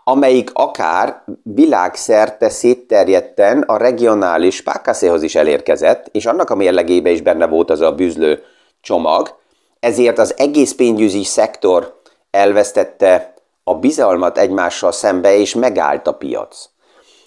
amelyik 0.05 0.51
akár 0.53 1.25
világszerte 1.43 2.49
szétterjedten 2.49 3.61
a 3.61 3.77
regionális 3.77 4.63
pákaszéhoz 4.63 5.23
is 5.23 5.35
elérkezett, 5.35 6.09
és 6.13 6.27
annak 6.27 6.51
a 6.51 6.55
mérlegébe 6.55 7.11
is 7.11 7.21
benne 7.23 7.47
volt 7.47 7.71
az 7.71 7.81
a 7.81 7.93
bűzlő 7.93 8.43
csomag, 8.81 9.40
ezért 9.81 10.19
az 10.19 10.35
egész 10.39 10.73
pénzügyi 10.73 11.25
szektor 11.25 12.01
elvesztette 12.31 13.35
a 13.65 13.75
bizalmat 13.75 14.39
egymással 14.39 14.93
szembe, 14.93 15.37
és 15.37 15.55
megállt 15.55 16.07
a 16.07 16.15
piac. 16.15 16.69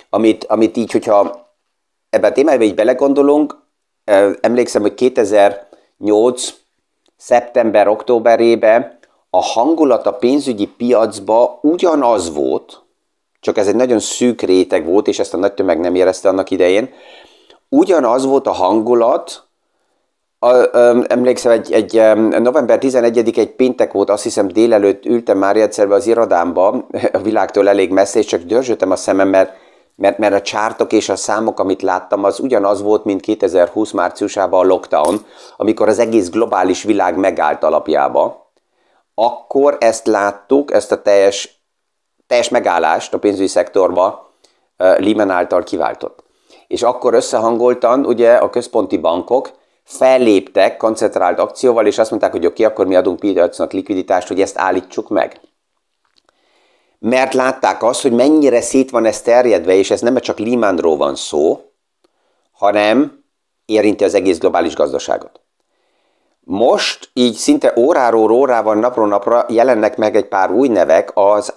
Amit, 0.10 0.44
amit 0.44 0.78
így, 0.78 0.92
hogyha 0.92 1.50
ebben 2.10 2.32
a 2.32 2.34
témában 2.34 2.62
így 2.62 2.76
belegondolunk, 2.76 3.62
emlékszem, 4.42 4.82
hogy 4.82 4.94
2008 4.94 6.54
szeptember-októberében 7.18 9.00
a 9.30 9.44
hangulat 9.44 10.06
a 10.06 10.14
pénzügyi 10.14 10.68
piacba 10.68 11.60
ugyanaz 11.62 12.34
volt, 12.34 12.82
csak 13.40 13.58
ez 13.58 13.68
egy 13.68 13.76
nagyon 13.76 14.00
szűk 14.00 14.42
réteg 14.42 14.86
volt, 14.86 15.08
és 15.08 15.20
ezt 15.20 15.34
a 15.34 15.38
nagy 15.38 15.54
tömeg 15.54 15.80
nem 15.80 15.96
érezte 15.96 16.30
annak 16.30 16.52
idején, 16.52 16.94
ugyanaz 17.70 18.26
volt 18.26 18.48
a 18.48 18.52
hangulat, 18.52 19.48
a, 20.44 20.78
um, 20.78 21.04
emlékszem, 21.08 21.52
egy, 21.52 21.72
egy 21.72 22.18
november 22.40 22.78
11 22.78 23.18
egy 23.18 23.56
péntek 23.56 23.92
volt, 23.92 24.10
azt 24.10 24.24
hiszem 24.24 24.48
délelőtt 24.48 25.06
ültem 25.06 25.38
már 25.38 25.56
egyszerűen 25.56 25.96
az 25.96 26.08
irodámba, 26.08 26.68
a 27.14 27.18
világtól 27.18 27.70
elég 27.70 27.92
messze, 27.92 28.20
és 28.20 28.26
csak 28.26 28.42
dörzsöltem 28.42 28.92
a 28.92 28.96
szemem, 28.96 29.28
mert, 29.28 29.52
mert, 29.96 30.18
mert 30.18 30.34
a 30.34 30.42
csártok 30.42 30.94
és 30.94 31.10
a 31.10 31.16
számok, 31.16 31.60
amit 31.60 31.82
láttam, 31.82 32.24
az 32.24 32.40
ugyanaz 32.40 32.82
volt, 32.82 33.04
mint 33.04 33.22
2020 33.22 33.92
márciusában 33.92 34.60
a 34.60 34.68
lockdown, 34.68 35.26
amikor 35.58 35.88
az 35.88 36.00
egész 36.00 36.30
globális 36.30 36.84
világ 36.84 37.18
megállt 37.18 37.64
alapjába. 37.64 38.52
Akkor 39.16 39.78
ezt 39.80 40.08
láttuk, 40.08 40.74
ezt 40.74 40.92
a 40.92 41.02
teljes, 41.02 41.64
teljes 42.28 42.50
megállást 42.50 43.14
a 43.14 43.20
pénzügyi 43.20 43.48
szektorba 43.48 44.32
Lehman 44.78 45.30
által 45.30 45.64
kiváltott. 45.64 46.24
És 46.68 46.84
akkor 46.84 47.14
összehangoltan 47.14 48.06
ugye 48.06 48.34
a 48.34 48.50
központi 48.50 48.98
bankok, 48.98 49.62
felléptek 49.84 50.78
koncentrált 50.78 51.40
akcióval, 51.40 51.86
és 51.86 51.98
azt 51.98 52.10
mondták, 52.10 52.32
hogy 52.32 52.46
oké, 52.46 52.64
okay, 52.64 52.74
akkor 52.74 52.88
mi 52.88 52.96
adunk 52.96 53.20
piacnak 53.20 53.72
likviditást, 53.72 54.28
hogy 54.28 54.42
ezt 54.42 54.58
állítsuk 54.58 55.10
meg. 55.10 55.40
Mert 57.00 57.34
látták 57.34 57.84
azt, 57.84 58.02
hogy 58.02 58.12
mennyire 58.12 58.62
szét 58.62 58.90
van 58.90 59.06
ez 59.06 59.22
terjedve, 59.22 59.74
és 59.74 59.92
ez 59.92 60.02
nem 60.02 60.20
csak 60.20 60.40
Lehmanról 60.40 60.98
van 60.98 61.16
szó, 61.16 61.62
hanem 62.52 63.24
érinti 63.66 64.04
az 64.04 64.14
egész 64.14 64.38
globális 64.38 64.76
gazdaságot. 64.76 65.42
Most 66.40 67.10
így 67.14 67.34
szinte 67.34 67.74
óráról 67.78 68.32
órában, 68.32 68.78
napról 68.78 69.08
napra 69.08 69.46
jelennek 69.50 69.98
meg 69.98 70.16
egy 70.16 70.28
pár 70.28 70.52
új 70.52 70.68
nevek 70.68 71.12
az, 71.14 71.54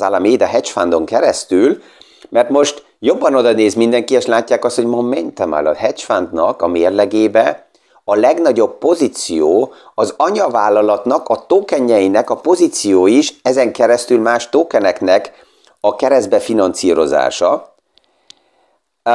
Alameda 0.00 0.46
Hedge 0.46 0.70
Fundon 0.70 1.04
keresztül, 1.04 1.82
mert 2.28 2.48
most 2.48 2.91
jobban 3.04 3.34
oda 3.34 3.52
néz 3.52 3.74
mindenki, 3.74 4.14
és 4.14 4.26
látják 4.26 4.64
azt, 4.64 4.76
hogy 4.76 4.86
momentum 4.86 5.52
a 5.52 5.74
hedge 5.74 6.02
fundnak 6.02 6.62
a 6.62 6.66
mérlegébe 6.66 7.66
a 8.04 8.14
legnagyobb 8.14 8.78
pozíció 8.78 9.72
az 9.94 10.14
anyavállalatnak, 10.16 11.28
a 11.28 11.46
tokenjeinek 11.46 12.30
a 12.30 12.36
pozíció 12.36 13.06
is, 13.06 13.34
ezen 13.42 13.72
keresztül 13.72 14.20
más 14.20 14.48
tokeneknek 14.48 15.32
a 15.80 15.96
keresztbe 15.96 16.38
finanszírozása. 16.38 17.74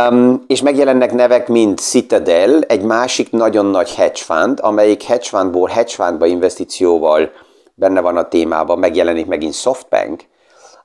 Um, 0.10 0.44
és 0.48 0.62
megjelennek 0.62 1.14
nevek, 1.14 1.48
mint 1.48 1.80
Citadel, 1.80 2.62
egy 2.62 2.82
másik 2.82 3.32
nagyon 3.32 3.66
nagy 3.66 3.96
hedge 3.96 4.20
fund, 4.20 4.60
amelyik 4.62 5.04
hedge 5.04 5.28
fundból 5.28 5.68
hedge 5.68 5.94
fundba 5.94 6.26
investícióval 6.26 7.32
benne 7.74 8.02
van 8.02 8.18
a 8.18 8.28
témában, 8.28 8.80
megjelenik 8.80 9.26
megint 9.26 9.54
Softbank, 9.54 10.24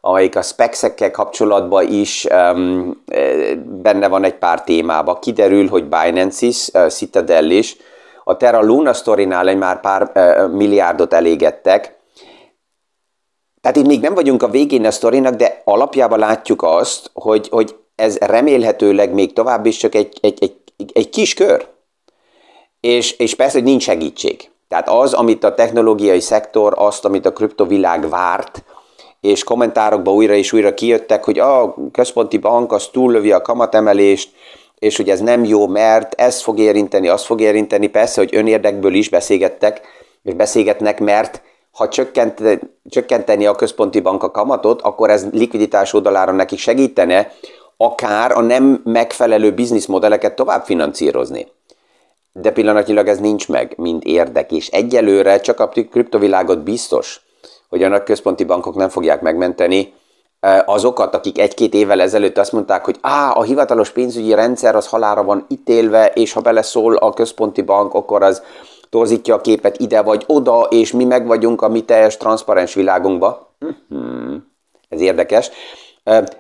amelyik 0.04 0.37
a 0.37 0.42
specs 0.42 1.11
kapcsolatban 1.12 1.87
is 1.87 2.26
um, 2.30 3.02
benne 3.64 4.09
van 4.09 4.25
egy 4.25 4.35
pár 4.35 4.64
témába. 4.64 5.18
Kiderül, 5.18 5.68
hogy 5.68 5.82
Binance 5.85 6.47
is, 6.47 6.68
uh, 6.75 6.87
Citadel 6.87 7.50
is, 7.50 7.76
a 8.25 8.37
Terra 8.37 8.62
Luna 8.62 8.92
sztorinál 8.92 9.49
egy 9.49 9.56
már 9.56 9.80
pár 9.80 10.11
uh, 10.14 10.52
milliárdot 10.52 11.12
elégettek. 11.12 11.97
Tehát 13.61 13.76
itt 13.76 13.87
még 13.87 14.00
nem 14.00 14.14
vagyunk 14.14 14.42
a 14.42 14.49
végén 14.49 14.87
a 14.87 14.90
sztorinak, 14.90 15.35
de 15.35 15.62
alapjában 15.64 16.18
látjuk 16.18 16.62
azt, 16.62 17.11
hogy, 17.14 17.49
hogy 17.49 17.76
ez 17.94 18.16
remélhetőleg 18.18 19.12
még 19.12 19.32
tovább 19.32 19.66
is 19.66 19.76
csak 19.76 19.94
egy, 19.94 20.18
egy, 20.21 20.38
egy, 20.40 20.56
egy 20.92 21.11
kis 21.11 21.35
kör. 21.35 21.66
És, 22.80 23.12
és 23.12 23.35
persze, 23.35 23.54
hogy 23.54 23.66
nincs 23.66 23.82
segítség. 23.82 24.50
Tehát 24.68 24.88
az, 24.88 25.12
amit 25.12 25.44
a 25.44 25.54
technológiai 25.54 26.21
szektor, 26.21 26.75
azt, 26.76 27.04
amit 27.04 27.26
a 27.26 27.32
kriptovilág 27.32 28.09
várt, 28.09 28.64
és 29.23 29.45
kommentárokba 29.45 30.12
újra 30.12 30.35
és 30.35 30.52
újra 30.52 30.75
kijöttek, 30.75 31.25
hogy 31.25 31.38
a 31.38 31.75
központi 31.93 32.38
bank 32.38 32.73
az 32.73 32.87
túllövi 32.87 33.33
a 33.33 33.43
kamatemelést, 33.43 34.31
és 34.79 34.97
hogy 34.97 35.09
ez 35.09 35.21
nem 35.21 35.45
jó, 35.45 35.67
mert 35.67 36.21
ez 36.21 36.43
fog 36.43 36.59
érinteni, 36.59 37.09
azt 37.09 37.25
fog 37.25 37.41
érinteni. 37.41 37.87
Persze, 37.87 38.21
hogy 38.21 38.35
önérdekből 38.35 38.95
is 38.95 39.09
beszélgettek, 39.09 39.81
és 40.23 40.35
beszélgetnek, 40.35 41.00
mert 41.00 41.43
ha 41.73 41.88
csökkent, 41.88 42.43
csökkenteni 42.91 43.47
a 43.47 43.55
központi 43.55 44.00
bank 44.00 44.23
a 44.23 44.31
kamatot, 44.31 44.83
akkor 44.83 45.11
ez 45.11 45.26
likviditás 45.33 45.93
oldalára 45.93 46.33
nekik 46.33 46.59
segítene, 46.59 47.33
akár 47.76 48.33
a 48.33 48.41
nem 48.41 48.81
megfelelő 48.85 49.52
bizniszmodelleket 49.52 50.35
tovább 50.35 50.64
finanszírozni. 50.64 51.47
De 52.33 52.50
pillanatnyilag 52.50 53.09
ez 53.09 53.19
nincs 53.19 53.49
meg, 53.49 53.75
mint 53.76 54.05
érdek, 54.05 54.52
és 54.52 54.69
egyelőre 54.69 55.41
csak 55.41 55.61
a 55.61 55.69
kriptovilágot 55.69 56.62
biztos, 56.62 57.21
hogy 57.73 57.83
a 57.83 57.88
nagy 57.88 58.02
központi 58.02 58.45
bankok 58.45 58.75
nem 58.75 58.88
fogják 58.88 59.21
megmenteni 59.21 59.93
azokat, 60.64 61.14
akik 61.14 61.38
egy-két 61.38 61.75
évvel 61.75 62.00
ezelőtt 62.00 62.38
azt 62.38 62.52
mondták, 62.52 62.85
hogy 62.85 62.99
á, 63.00 63.31
a 63.31 63.43
hivatalos 63.43 63.91
pénzügyi 63.91 64.35
rendszer 64.35 64.76
az 64.76 64.87
halára 64.87 65.25
van 65.25 65.47
ítélve, 65.49 66.07
és 66.07 66.33
ha 66.33 66.41
beleszól 66.41 66.97
a 66.97 67.12
központi 67.12 67.62
bank, 67.62 67.95
akkor 67.95 68.23
az 68.23 68.43
torzítja 68.91 69.35
a 69.35 69.41
képet 69.41 69.79
ide 69.79 70.02
vagy 70.02 70.25
oda, 70.26 70.61
és 70.71 70.93
mi 70.93 71.05
meg 71.05 71.26
vagyunk 71.26 71.62
a 71.62 71.69
mi 71.69 71.81
teljes 71.81 72.17
transzparens 72.17 72.75
világunkba. 72.75 73.55
Hmm, 73.88 74.52
ez 74.88 75.00
érdekes. 75.00 75.50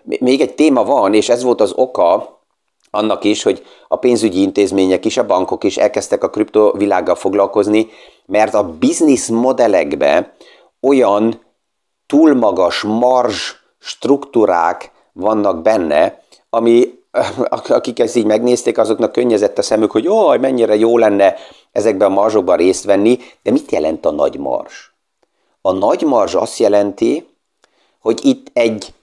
Még 0.02 0.40
egy 0.40 0.54
téma 0.54 0.84
van, 0.84 1.14
és 1.14 1.28
ez 1.28 1.42
volt 1.42 1.60
az 1.60 1.72
oka 1.76 2.40
annak 2.90 3.24
is, 3.24 3.42
hogy 3.42 3.62
a 3.88 3.96
pénzügyi 3.96 4.40
intézmények 4.40 5.04
is, 5.04 5.16
a 5.16 5.26
bankok 5.26 5.64
is 5.64 5.76
elkezdtek 5.76 6.24
a 6.24 6.30
kriptovilággal 6.30 7.14
foglalkozni, 7.14 7.88
mert 8.26 8.54
a 8.54 8.68
biznisz 8.78 9.28
modellekbe 9.28 10.32
olyan 10.82 11.40
túl 12.06 12.34
magas 12.34 12.82
marzs 12.82 13.52
struktúrák 13.78 14.92
vannak 15.12 15.62
benne, 15.62 16.22
ami 16.50 17.00
akik 17.68 17.98
ezt 17.98 18.16
így 18.16 18.24
megnézték, 18.24 18.78
azoknak 18.78 19.12
könnyezett 19.12 19.58
a 19.58 19.62
szemük, 19.62 19.90
hogy 19.90 20.04
jaj, 20.04 20.38
mennyire 20.38 20.76
jó 20.76 20.98
lenne 20.98 21.34
ezekben 21.72 22.10
a 22.10 22.14
marzsokban 22.14 22.56
részt 22.56 22.84
venni, 22.84 23.18
de 23.42 23.50
mit 23.50 23.70
jelent 23.70 24.06
a 24.06 24.10
nagy 24.10 24.38
marzs? 24.38 24.90
A 25.60 25.72
nagy 25.72 26.02
marzs 26.02 26.34
azt 26.34 26.58
jelenti, 26.58 27.28
hogy 27.98 28.24
itt 28.24 28.46
egy 28.52 28.94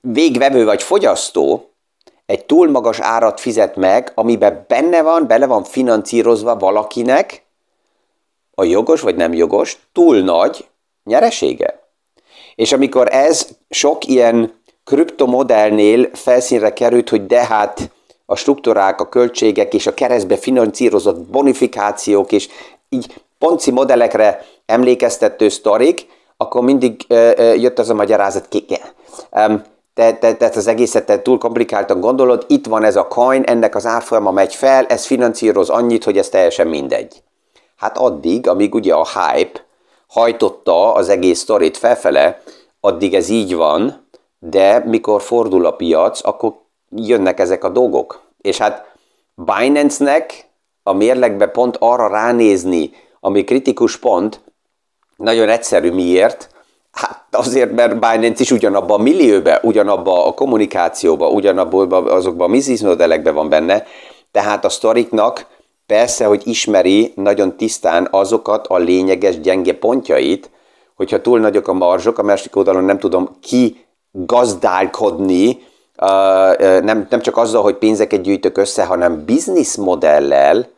végvevő 0.00 0.64
vagy 0.64 0.82
fogyasztó 0.82 1.68
egy 2.26 2.44
túl 2.44 2.70
magas 2.70 3.00
árat 3.00 3.40
fizet 3.40 3.76
meg, 3.76 4.12
amiben 4.14 4.64
benne 4.68 5.02
van, 5.02 5.26
bele 5.26 5.46
van 5.46 5.64
financírozva 5.64 6.56
valakinek 6.56 7.43
a 8.54 8.64
jogos 8.64 9.00
vagy 9.00 9.16
nem 9.16 9.32
jogos, 9.32 9.78
túl 9.92 10.20
nagy 10.20 10.64
nyeresége. 11.04 11.82
És 12.54 12.72
amikor 12.72 13.08
ez 13.10 13.48
sok 13.70 14.04
ilyen 14.04 14.62
kriptomodellnél 14.84 16.10
felszínre 16.12 16.72
került, 16.72 17.08
hogy 17.08 17.26
de 17.26 17.44
hát 17.44 17.90
a 18.26 18.36
struktúrák, 18.36 19.00
a 19.00 19.08
költségek 19.08 19.74
és 19.74 19.86
a 19.86 19.94
keresztbe 19.94 20.36
finanszírozott 20.36 21.18
bonifikációk 21.18 22.32
és 22.32 22.48
így 22.88 23.14
ponci 23.38 23.70
modellekre 23.70 24.44
emlékeztető 24.66 25.48
sztorik, 25.48 26.06
akkor 26.36 26.62
mindig 26.62 27.04
uh, 27.08 27.60
jött 27.60 27.78
az 27.78 27.90
a 27.90 27.94
magyarázat, 27.94 28.48
ki, 28.48 28.66
um, 29.30 29.62
te, 29.94 30.12
te, 30.12 30.34
te 30.34 30.50
az 30.54 30.66
egészet 30.66 31.06
te 31.06 31.22
túl 31.22 31.38
komplikáltan 31.38 32.00
gondolod, 32.00 32.44
itt 32.48 32.66
van 32.66 32.84
ez 32.84 32.96
a 32.96 33.06
coin, 33.06 33.42
ennek 33.42 33.74
az 33.74 33.86
árfolyama 33.86 34.30
megy 34.30 34.54
fel, 34.54 34.86
ez 34.86 35.06
finanszíroz 35.06 35.68
annyit, 35.68 36.04
hogy 36.04 36.18
ez 36.18 36.28
teljesen 36.28 36.66
mindegy. 36.66 37.22
Hát 37.84 37.98
addig, 37.98 38.48
amíg 38.48 38.74
ugye 38.74 38.94
a 38.94 39.06
hype 39.06 39.64
hajtotta 40.06 40.92
az 40.92 41.08
egész 41.08 41.38
sztorit 41.38 41.76
felfele, 41.76 42.42
addig 42.80 43.14
ez 43.14 43.28
így 43.28 43.54
van, 43.54 44.08
de 44.38 44.78
mikor 44.78 45.22
fordul 45.22 45.66
a 45.66 45.70
piac, 45.70 46.26
akkor 46.26 46.54
jönnek 46.90 47.40
ezek 47.40 47.64
a 47.64 47.68
dolgok. 47.68 48.22
És 48.40 48.58
hát 48.58 48.94
Binance-nek 49.34 50.48
a 50.82 50.92
mérlegbe 50.92 51.46
pont 51.46 51.76
arra 51.80 52.08
ránézni, 52.08 52.90
ami 53.20 53.44
kritikus 53.44 53.96
pont, 53.96 54.40
nagyon 55.16 55.48
egyszerű 55.48 55.90
miért, 55.90 56.52
Hát 56.92 57.26
azért, 57.30 57.72
mert 57.72 57.92
Binance 57.92 58.42
is 58.42 58.50
ugyanabban 58.50 59.00
a 59.00 59.02
millióbe, 59.02 59.60
ugyanabban 59.62 60.26
a 60.26 60.34
kommunikációban, 60.34 61.32
ugyanabban 61.32 61.92
azokban 61.92 62.48
a 62.48 62.52
business 62.52 62.80
modellekben 62.80 63.34
van 63.34 63.48
benne, 63.48 63.86
tehát 64.30 64.64
a 64.64 64.68
sztoriknak 64.68 65.46
persze, 65.86 66.24
hogy 66.24 66.42
ismeri 66.44 67.12
nagyon 67.16 67.56
tisztán 67.56 68.08
azokat 68.10 68.66
a 68.66 68.76
lényeges 68.76 69.40
gyenge 69.40 69.74
pontjait, 69.74 70.50
hogyha 70.94 71.20
túl 71.20 71.38
nagyok 71.40 71.68
a 71.68 71.72
marzsok, 71.72 72.18
a 72.18 72.22
másik 72.22 72.56
oldalon 72.56 72.84
nem 72.84 72.98
tudom 72.98 73.36
ki 73.40 73.86
gazdálkodni, 74.10 75.58
nem, 76.58 77.06
nem 77.10 77.20
csak 77.20 77.36
azzal, 77.36 77.62
hogy 77.62 77.76
pénzeket 77.76 78.20
gyűjtök 78.20 78.56
össze, 78.56 78.84
hanem 78.84 79.24
business 79.24 79.76
modellel, 79.76 80.68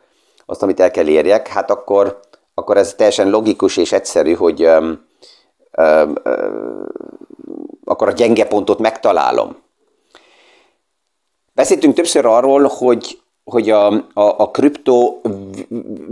azt, 0.45 0.63
amit 0.63 0.79
el 0.79 0.91
kell 0.91 1.07
érjek, 1.07 1.47
hát 1.47 1.71
akkor, 1.71 2.19
akkor 2.53 2.77
ez 2.77 2.93
teljesen 2.93 3.29
logikus 3.29 3.77
és 3.77 3.91
egyszerű, 3.91 4.33
hogy 4.33 4.69
akkor 7.85 8.07
a 8.07 8.11
gyenge 8.11 8.45
pontot 8.45 8.79
megtalálom. 8.79 9.57
Beszéltünk 11.53 11.95
többször 11.95 12.25
arról, 12.25 12.63
hogy, 12.63 13.19
hogy 13.49 13.69
a, 13.69 13.87
a, 13.93 14.01
a 14.13 14.51
kripto 14.51 15.21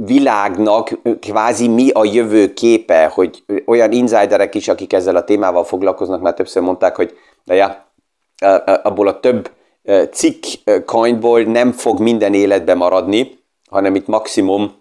világnak 0.05 0.99
kvázi 1.19 1.67
mi 1.67 1.89
a 1.89 2.05
jövő 2.05 2.53
képe, 2.53 3.11
hogy 3.13 3.43
olyan 3.65 3.91
insiderek 3.91 4.55
is, 4.55 4.67
akik 4.67 4.93
ezzel 4.93 5.15
a 5.15 5.23
témával 5.23 5.63
foglalkoznak, 5.63 6.21
már 6.21 6.33
többször 6.33 6.63
mondták, 6.63 6.95
hogy 6.95 7.17
de 7.43 7.55
ja, 7.55 7.85
abból 8.83 9.07
a 9.07 9.19
több 9.19 9.51
cikk 10.11 10.43
coinból 10.85 11.41
nem 11.41 11.71
fog 11.71 11.99
minden 11.99 12.33
életbe 12.33 12.73
maradni, 12.73 13.39
hanem 13.69 13.95
itt 13.95 14.07
maximum, 14.07 14.73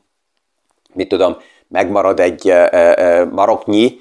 mit 0.92 1.08
tudom, 1.08 1.36
megmarad 1.68 2.20
egy 2.20 2.52
maroknyi, 3.30 4.00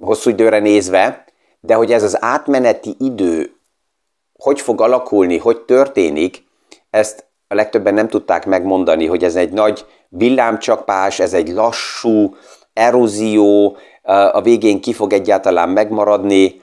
hosszú 0.00 0.30
időre 0.30 0.58
nézve, 0.58 1.24
de 1.60 1.74
hogy 1.74 1.92
ez 1.92 2.02
az 2.02 2.22
átmeneti 2.22 2.96
idő 2.98 3.52
hogy 4.52 4.60
fog 4.60 4.80
alakulni, 4.80 5.38
hogy 5.38 5.60
történik, 5.60 6.44
ezt 6.90 7.24
a 7.48 7.54
legtöbben 7.54 7.94
nem 7.94 8.08
tudták 8.08 8.46
megmondani, 8.46 9.06
hogy 9.06 9.24
ez 9.24 9.36
egy 9.36 9.52
nagy 9.52 9.86
villámcsapás, 10.08 11.20
ez 11.20 11.32
egy 11.32 11.48
lassú 11.48 12.34
erózió, 12.72 13.76
a 14.32 14.40
végén 14.40 14.80
ki 14.80 14.92
fog 14.92 15.12
egyáltalán 15.12 15.68
megmaradni. 15.68 16.60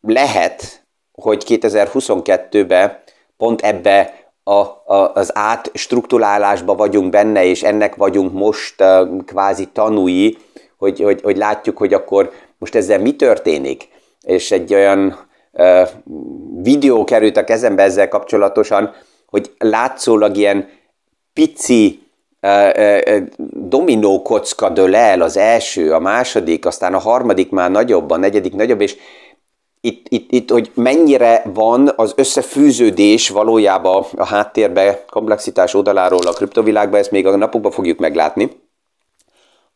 Lehet, 0.00 0.86
hogy 1.12 1.44
2022-ben 1.46 2.98
pont 3.36 3.60
ebbe 3.60 4.14
a, 4.42 4.52
a, 4.52 5.12
az 5.14 5.30
átstruktúrálásba 5.34 6.74
vagyunk 6.74 7.10
benne, 7.10 7.44
és 7.44 7.62
ennek 7.62 7.94
vagyunk 7.94 8.32
most 8.32 8.84
kvázi 9.26 9.66
tanúi, 9.66 10.36
hogy, 10.78 11.00
hogy, 11.00 11.20
hogy 11.22 11.36
látjuk, 11.36 11.76
hogy 11.76 11.94
akkor 11.94 12.32
most 12.58 12.74
ezzel 12.74 12.98
mi 12.98 13.16
történik. 13.16 13.88
És 14.20 14.50
egy 14.50 14.74
olyan 14.74 15.27
videó 16.62 17.04
került 17.04 17.36
a 17.36 17.44
kezembe 17.44 17.82
ezzel 17.82 18.08
kapcsolatosan, 18.08 18.94
hogy 19.26 19.50
látszólag 19.58 20.36
ilyen 20.36 20.68
pici 21.32 22.02
dominó 23.50 24.22
kocka 24.22 24.68
dől 24.68 24.96
el, 24.96 25.20
az 25.20 25.36
első, 25.36 25.92
a 25.92 25.98
második, 25.98 26.66
aztán 26.66 26.94
a 26.94 26.98
harmadik 26.98 27.50
már 27.50 27.70
nagyobb, 27.70 28.10
a 28.10 28.16
negyedik 28.16 28.54
nagyobb, 28.54 28.80
és 28.80 28.96
itt, 29.80 30.06
itt, 30.08 30.32
itt, 30.32 30.50
hogy 30.50 30.70
mennyire 30.74 31.42
van 31.54 31.92
az 31.96 32.12
összefűződés 32.16 33.28
valójában 33.28 34.04
a 34.16 34.26
háttérbe, 34.26 35.04
komplexitás 35.10 35.74
oldaláról 35.74 36.26
a 36.26 36.32
kriptovilágban, 36.32 37.00
ezt 37.00 37.10
még 37.10 37.26
a 37.26 37.36
napokban 37.36 37.70
fogjuk 37.70 37.98
meglátni. 37.98 38.50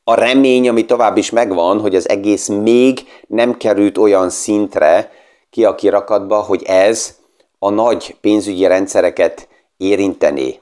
A 0.05 0.15
remény, 0.15 0.69
ami 0.69 0.85
tovább 0.85 1.17
is 1.17 1.31
megvan, 1.31 1.81
hogy 1.81 1.95
az 1.95 2.09
egész 2.09 2.49
még 2.49 3.01
nem 3.27 3.57
került 3.57 3.99
olyan 3.99 4.31
szintre 4.31 5.11
ki 5.53 5.65
a 5.65 5.75
kirakatba, 5.75 6.37
hogy 6.37 6.63
ez 6.63 7.17
a 7.59 7.71
nagy 7.71 8.17
pénzügyi 8.21 8.67
rendszereket 8.67 9.49
érinteni. 9.77 10.61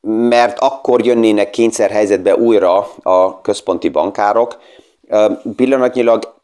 Mert 0.00 0.58
akkor 0.58 1.04
jönnének 1.06 1.50
kényszerhelyzetbe 1.50 2.36
újra 2.36 2.88
a 3.02 3.40
központi 3.40 3.88
bankárok. 3.88 4.56
Pillanatnyilag 5.56 6.34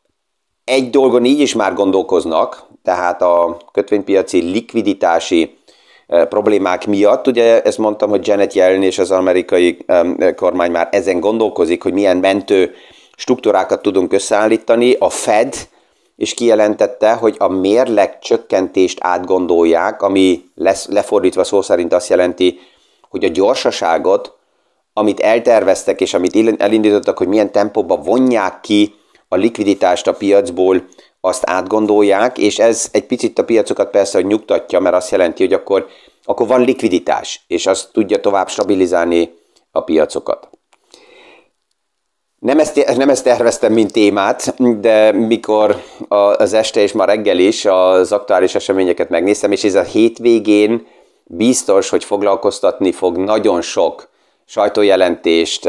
egy 0.64 0.90
dolgon 0.90 1.24
így 1.24 1.40
is 1.40 1.54
már 1.54 1.74
gondolkoznak, 1.74 2.66
tehát 2.82 3.22
a 3.22 3.56
kötvénypiaci 3.72 4.40
likviditási 4.40 5.58
problémák 6.06 6.86
miatt. 6.86 7.26
Ugye 7.26 7.62
ezt 7.62 7.78
mondtam, 7.78 8.10
hogy 8.10 8.26
Janet 8.26 8.52
Yellen 8.52 8.82
és 8.82 8.98
az 8.98 9.10
amerikai 9.10 9.84
kormány 10.36 10.70
már 10.70 10.88
ezen 10.90 11.20
gondolkozik, 11.20 11.82
hogy 11.82 11.92
milyen 11.92 12.16
mentő 12.16 12.74
struktúrákat 13.16 13.82
tudunk 13.82 14.12
összeállítani. 14.12 14.92
A 14.98 15.10
Fed 15.10 15.54
is 16.16 16.34
kijelentette, 16.34 17.12
hogy 17.12 17.36
a 17.38 17.48
mérleg 17.48 18.18
csökkentést 18.18 18.98
átgondolják, 19.00 20.02
ami 20.02 20.44
lesz, 20.54 20.86
lefordítva 20.86 21.44
szó 21.44 21.62
szerint 21.62 21.92
azt 21.92 22.08
jelenti, 22.08 22.58
hogy 23.08 23.24
a 23.24 23.28
gyorsaságot, 23.28 24.36
amit 24.92 25.20
elterveztek 25.20 26.00
és 26.00 26.14
amit 26.14 26.60
elindítottak, 26.60 27.18
hogy 27.18 27.28
milyen 27.28 27.52
tempóban 27.52 28.02
vonják 28.02 28.60
ki 28.60 28.94
a 29.28 29.36
likviditást 29.36 30.06
a 30.06 30.14
piacból, 30.14 30.84
azt 31.24 31.42
átgondolják, 31.46 32.38
és 32.38 32.58
ez 32.58 32.88
egy 32.92 33.06
picit 33.06 33.38
a 33.38 33.44
piacokat 33.44 33.90
persze, 33.90 34.18
hogy 34.18 34.26
nyugtatja, 34.26 34.80
mert 34.80 34.94
azt 34.94 35.10
jelenti, 35.10 35.42
hogy 35.42 35.52
akkor, 35.52 35.86
akkor 36.24 36.46
van 36.46 36.60
likviditás, 36.60 37.44
és 37.46 37.66
az 37.66 37.88
tudja 37.92 38.20
tovább 38.20 38.48
stabilizálni 38.48 39.34
a 39.70 39.80
piacokat. 39.80 40.48
Nem 42.44 42.58
ezt, 42.58 42.96
nem 42.96 43.08
ezt 43.08 43.24
terveztem, 43.24 43.72
mint 43.72 43.92
témát, 43.92 44.54
de 44.80 45.12
mikor 45.12 45.82
az 46.08 46.52
este 46.52 46.80
és 46.80 46.92
ma 46.92 47.04
reggel 47.04 47.38
is 47.38 47.64
az 47.64 48.12
aktuális 48.12 48.54
eseményeket 48.54 49.08
megnéztem, 49.08 49.52
és 49.52 49.64
ez 49.64 49.74
a 49.74 49.82
hétvégén 49.82 50.86
biztos, 51.24 51.88
hogy 51.88 52.04
foglalkoztatni 52.04 52.92
fog 52.92 53.16
nagyon 53.16 53.60
sok 53.60 54.08
sajtójelentést, 54.44 55.66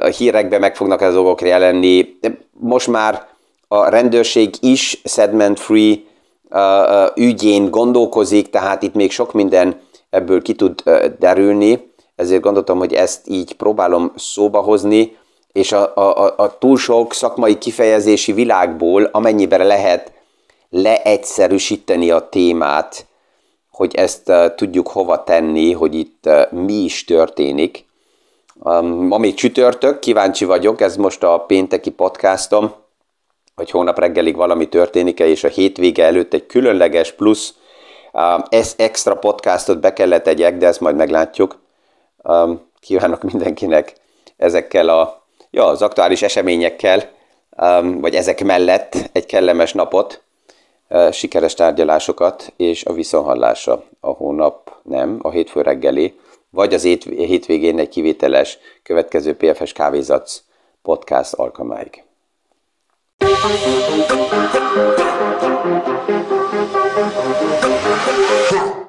a 0.00 0.06
hírekben 0.16 0.60
meg 0.60 0.76
fognak 0.76 1.02
ez 1.02 1.12
dolgok 1.12 1.40
jelenni. 1.40 2.18
Most 2.50 2.88
már 2.88 3.26
a 3.68 3.88
rendőrség 3.88 4.54
is 4.60 5.00
segment 5.04 5.60
free 5.60 5.96
ügyén 7.14 7.70
gondolkozik, 7.70 8.50
tehát 8.50 8.82
itt 8.82 8.94
még 8.94 9.10
sok 9.10 9.32
minden 9.32 9.80
ebből 10.10 10.42
ki 10.42 10.54
tud 10.54 10.82
derülni, 11.18 11.91
ezért 12.16 12.42
gondoltam, 12.42 12.78
hogy 12.78 12.94
ezt 12.94 13.28
így 13.28 13.52
próbálom 13.52 14.12
szóba 14.16 14.60
hozni, 14.60 15.16
és 15.52 15.72
a, 15.72 15.96
a, 15.96 16.34
a 16.36 16.58
túl 16.58 16.76
sok 16.76 17.14
szakmai 17.14 17.58
kifejezési 17.58 18.32
világból, 18.32 19.04
amennyiben 19.04 19.66
lehet 19.66 20.12
leegyszerűsíteni 20.70 22.10
a 22.10 22.28
témát, 22.28 23.06
hogy 23.70 23.94
ezt 23.94 24.32
tudjuk 24.56 24.88
hova 24.88 25.24
tenni, 25.24 25.72
hogy 25.72 25.94
itt 25.94 26.28
mi 26.50 26.72
is 26.72 27.04
történik. 27.04 27.84
Um, 28.54 29.12
ami 29.12 29.34
csütörtök, 29.34 29.98
kíváncsi 29.98 30.44
vagyok, 30.44 30.80
ez 30.80 30.96
most 30.96 31.22
a 31.22 31.38
pénteki 31.38 31.90
podcastom, 31.90 32.72
hogy 33.54 33.70
hónap 33.70 33.98
reggelig 33.98 34.36
valami 34.36 34.68
történik-e, 34.68 35.26
és 35.26 35.44
a 35.44 35.48
hétvége 35.48 36.04
előtt 36.04 36.34
egy 36.34 36.46
különleges 36.46 37.12
plusz 37.12 37.54
um, 38.12 38.42
ez 38.48 38.74
extra 38.76 39.14
podcastot 39.14 39.80
be 39.80 39.92
kellett 39.92 40.22
tegyek, 40.22 40.56
de 40.56 40.66
ezt 40.66 40.80
majd 40.80 40.96
meglátjuk. 40.96 41.61
Um, 42.22 42.60
kívánok 42.80 43.22
mindenkinek 43.22 43.92
ezekkel 44.36 44.88
a, 44.88 45.22
ja, 45.50 45.66
az 45.66 45.82
aktuális 45.82 46.22
eseményekkel, 46.22 47.10
um, 47.56 48.00
vagy 48.00 48.14
ezek 48.14 48.44
mellett 48.44 48.96
egy 49.12 49.26
kellemes 49.26 49.72
napot, 49.72 50.22
uh, 50.88 51.12
sikeres 51.12 51.54
tárgyalásokat 51.54 52.52
és 52.56 52.84
a 52.84 52.92
viszonhallása 52.92 53.84
a 54.00 54.10
hónap, 54.10 54.72
nem, 54.82 55.18
a 55.22 55.30
hétfő 55.30 55.62
reggeli, 55.62 56.18
vagy 56.50 56.74
az 56.74 56.82
hétvégén 56.82 57.78
egy 57.78 57.88
kivételes 57.88 58.58
következő 58.82 59.36
PFS 59.36 59.72
Kávézatsz 59.72 60.42
podcast 60.82 61.32
alkalmáig. 61.32 62.02
Yeah. 68.50 68.81